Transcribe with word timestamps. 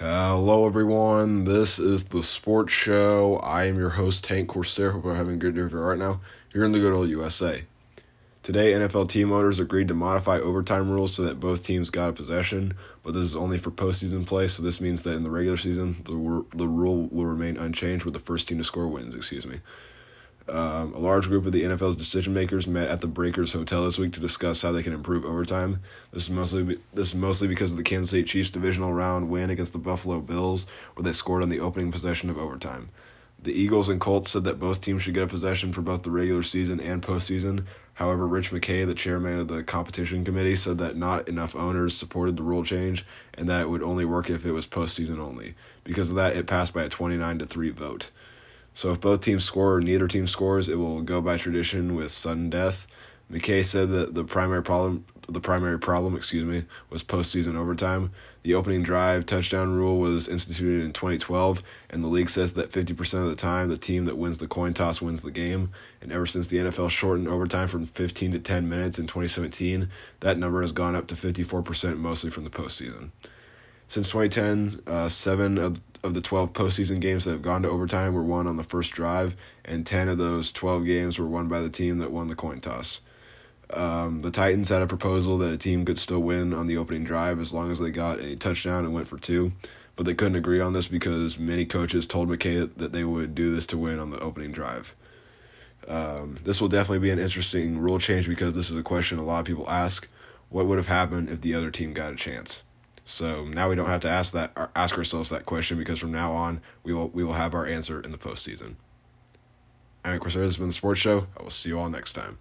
Hello, 0.00 0.64
everyone. 0.64 1.42
This 1.42 1.80
is 1.80 2.04
the 2.04 2.22
Sports 2.22 2.72
Show. 2.72 3.38
I 3.38 3.64
am 3.64 3.76
your 3.76 3.90
host, 3.90 4.22
Tank 4.22 4.48
Corsair. 4.48 4.92
Hope 4.92 5.04
you're 5.04 5.16
having 5.16 5.34
a 5.34 5.38
good 5.38 5.56
day 5.56 5.62
right 5.62 5.98
now. 5.98 6.20
You're 6.54 6.64
in 6.64 6.70
the 6.70 6.78
good 6.78 6.92
old 6.92 7.08
USA. 7.08 7.62
Today, 8.44 8.74
NFL 8.74 9.08
team 9.08 9.32
owners 9.32 9.58
agreed 9.58 9.88
to 9.88 9.94
modify 9.94 10.38
overtime 10.38 10.88
rules 10.88 11.14
so 11.14 11.24
that 11.24 11.40
both 11.40 11.64
teams 11.64 11.90
got 11.90 12.10
a 12.10 12.12
possession, 12.12 12.74
but 13.02 13.12
this 13.12 13.24
is 13.24 13.34
only 13.34 13.58
for 13.58 13.72
postseason 13.72 14.24
play, 14.24 14.46
so 14.46 14.62
this 14.62 14.80
means 14.80 15.02
that 15.02 15.14
in 15.14 15.24
the 15.24 15.30
regular 15.30 15.56
season, 15.56 15.96
the, 16.04 16.44
the 16.56 16.68
rule 16.68 17.08
will 17.08 17.26
remain 17.26 17.56
unchanged 17.56 18.04
with 18.04 18.14
the 18.14 18.20
first 18.20 18.46
team 18.46 18.58
to 18.58 18.64
score 18.64 18.86
wins, 18.86 19.16
excuse 19.16 19.48
me. 19.48 19.58
Um, 20.48 20.94
a 20.94 20.98
large 20.98 21.26
group 21.28 21.44
of 21.44 21.52
the 21.52 21.62
NFL's 21.62 21.96
decision 21.96 22.32
makers 22.32 22.66
met 22.66 22.88
at 22.88 23.02
the 23.02 23.06
Breakers 23.06 23.52
Hotel 23.52 23.84
this 23.84 23.98
week 23.98 24.12
to 24.12 24.20
discuss 24.20 24.62
how 24.62 24.72
they 24.72 24.82
can 24.82 24.94
improve 24.94 25.24
overtime. 25.24 25.80
This 26.10 26.24
is 26.24 26.30
mostly 26.30 26.78
this 26.94 27.08
is 27.08 27.14
mostly 27.14 27.48
because 27.48 27.72
of 27.72 27.76
the 27.76 27.82
Kansas 27.82 28.10
City 28.10 28.24
Chiefs 28.24 28.50
divisional 28.50 28.92
round 28.92 29.28
win 29.28 29.50
against 29.50 29.72
the 29.72 29.78
Buffalo 29.78 30.20
Bills, 30.20 30.66
where 30.94 31.04
they 31.04 31.12
scored 31.12 31.42
on 31.42 31.50
the 31.50 31.60
opening 31.60 31.92
possession 31.92 32.30
of 32.30 32.38
overtime. 32.38 32.88
The 33.40 33.52
Eagles 33.52 33.88
and 33.88 34.00
Colts 34.00 34.30
said 34.30 34.44
that 34.44 34.58
both 34.58 34.80
teams 34.80 35.02
should 35.02 35.14
get 35.14 35.22
a 35.22 35.28
possession 35.28 35.72
for 35.72 35.82
both 35.82 36.02
the 36.02 36.10
regular 36.10 36.42
season 36.42 36.80
and 36.80 37.02
postseason. 37.02 37.66
However, 37.94 38.26
Rich 38.26 38.50
McKay, 38.50 38.86
the 38.86 38.94
chairman 38.94 39.38
of 39.38 39.48
the 39.48 39.62
competition 39.62 40.24
committee, 40.24 40.56
said 40.56 40.78
that 40.78 40.96
not 40.96 41.28
enough 41.28 41.54
owners 41.54 41.96
supported 41.96 42.36
the 42.36 42.42
rule 42.42 42.64
change 42.64 43.04
and 43.34 43.48
that 43.48 43.62
it 43.62 43.70
would 43.70 43.82
only 43.82 44.04
work 44.04 44.30
if 44.30 44.46
it 44.46 44.52
was 44.52 44.66
postseason 44.66 45.18
only. 45.18 45.54
Because 45.84 46.10
of 46.10 46.16
that, 46.16 46.36
it 46.36 46.46
passed 46.46 46.72
by 46.72 46.82
a 46.82 46.88
29 46.88 47.40
to 47.40 47.46
3 47.46 47.70
vote. 47.70 48.10
So 48.78 48.92
if 48.92 49.00
both 49.00 49.22
teams 49.22 49.42
score 49.42 49.74
or 49.74 49.80
neither 49.80 50.06
team 50.06 50.28
scores, 50.28 50.68
it 50.68 50.76
will 50.76 51.02
go 51.02 51.20
by 51.20 51.36
tradition 51.36 51.96
with 51.96 52.12
sudden 52.12 52.48
death. 52.48 52.86
McKay 53.28 53.64
said 53.64 53.88
that 53.88 54.14
the 54.14 54.22
primary 54.22 54.62
problem 54.62 55.04
the 55.28 55.40
primary 55.40 55.80
problem, 55.80 56.14
excuse 56.14 56.44
me, 56.44 56.62
was 56.88 57.02
postseason 57.02 57.56
overtime. 57.56 58.12
The 58.44 58.54
opening 58.54 58.84
drive 58.84 59.26
touchdown 59.26 59.74
rule 59.74 59.98
was 59.98 60.28
instituted 60.28 60.84
in 60.84 60.92
2012, 60.92 61.60
and 61.90 62.04
the 62.04 62.06
league 62.06 62.30
says 62.30 62.52
that 62.52 62.70
50% 62.70 63.24
of 63.24 63.26
the 63.26 63.34
time, 63.34 63.68
the 63.68 63.76
team 63.76 64.04
that 64.04 64.16
wins 64.16 64.38
the 64.38 64.46
coin 64.46 64.74
toss 64.74 65.02
wins 65.02 65.22
the 65.22 65.32
game. 65.32 65.72
And 66.00 66.12
ever 66.12 66.24
since 66.24 66.46
the 66.46 66.58
NFL 66.58 66.90
shortened 66.90 67.26
overtime 67.26 67.66
from 67.66 67.84
15 67.84 68.30
to 68.30 68.38
10 68.38 68.68
minutes 68.68 69.00
in 69.00 69.06
2017, 69.06 69.90
that 70.20 70.38
number 70.38 70.60
has 70.60 70.70
gone 70.70 70.94
up 70.94 71.08
to 71.08 71.16
54%, 71.16 71.98
mostly 71.98 72.30
from 72.30 72.44
the 72.44 72.50
postseason. 72.50 73.10
Since 73.88 74.10
2010, 74.10 74.82
uh, 74.86 75.08
seven 75.08 75.56
of, 75.56 75.80
of 76.08 76.14
the 76.14 76.20
12 76.20 76.52
postseason 76.52 77.00
games 77.00 77.24
that 77.24 77.32
have 77.32 77.42
gone 77.42 77.62
to 77.62 77.70
overtime 77.70 78.14
were 78.14 78.24
won 78.24 78.48
on 78.48 78.56
the 78.56 78.64
first 78.64 78.92
drive, 78.92 79.36
and 79.64 79.86
10 79.86 80.08
of 80.08 80.18
those 80.18 80.50
12 80.50 80.84
games 80.84 81.18
were 81.18 81.26
won 81.26 81.46
by 81.46 81.60
the 81.60 81.68
team 81.68 81.98
that 81.98 82.10
won 82.10 82.26
the 82.26 82.34
coin 82.34 82.60
toss. 82.60 83.00
Um, 83.70 84.22
the 84.22 84.30
Titans 84.30 84.70
had 84.70 84.82
a 84.82 84.86
proposal 84.86 85.36
that 85.38 85.52
a 85.52 85.58
team 85.58 85.84
could 85.84 85.98
still 85.98 86.20
win 86.20 86.54
on 86.54 86.66
the 86.66 86.78
opening 86.78 87.04
drive 87.04 87.38
as 87.38 87.52
long 87.52 87.70
as 87.70 87.78
they 87.78 87.90
got 87.90 88.18
a 88.18 88.34
touchdown 88.34 88.84
and 88.84 88.94
went 88.94 89.06
for 89.06 89.18
two, 89.18 89.52
but 89.94 90.06
they 90.06 90.14
couldn't 90.14 90.36
agree 90.36 90.60
on 90.60 90.72
this 90.72 90.88
because 90.88 91.38
many 91.38 91.66
coaches 91.66 92.06
told 92.06 92.28
McKay 92.28 92.74
that 92.74 92.92
they 92.92 93.04
would 93.04 93.34
do 93.34 93.54
this 93.54 93.66
to 93.68 93.78
win 93.78 93.98
on 93.98 94.10
the 94.10 94.20
opening 94.20 94.50
drive. 94.50 94.96
Um, 95.86 96.38
this 96.44 96.60
will 96.60 96.68
definitely 96.68 97.00
be 97.00 97.10
an 97.10 97.18
interesting 97.18 97.78
rule 97.78 97.98
change 97.98 98.26
because 98.26 98.54
this 98.54 98.70
is 98.70 98.76
a 98.76 98.82
question 98.82 99.18
a 99.18 99.22
lot 99.22 99.40
of 99.40 99.46
people 99.46 99.68
ask: 99.68 100.08
What 100.48 100.66
would 100.66 100.78
have 100.78 100.88
happened 100.88 101.30
if 101.30 101.40
the 101.40 101.54
other 101.54 101.70
team 101.70 101.92
got 101.92 102.12
a 102.12 102.16
chance? 102.16 102.62
So 103.10 103.46
now 103.46 103.70
we 103.70 103.74
don't 103.74 103.86
have 103.86 104.02
to 104.02 104.10
ask 104.10 104.34
that 104.34 104.52
uh, 104.54 104.66
ask 104.76 104.98
ourselves 104.98 105.30
that 105.30 105.46
question 105.46 105.78
because 105.78 105.98
from 105.98 106.12
now 106.12 106.32
on 106.32 106.60
we 106.82 106.92
will 106.92 107.08
we 107.08 107.24
will 107.24 107.32
have 107.32 107.54
our 107.54 107.64
answer 107.64 108.02
in 108.02 108.10
the 108.10 108.18
postseason. 108.18 108.74
I'm 110.04 110.20
Chris. 110.20 110.34
This 110.34 110.42
has 110.42 110.56
been 110.58 110.66
the 110.66 110.74
Sports 110.74 111.00
Show. 111.00 111.26
I 111.34 111.42
will 111.42 111.48
see 111.48 111.70
you 111.70 111.80
all 111.80 111.88
next 111.88 112.12
time. 112.12 112.36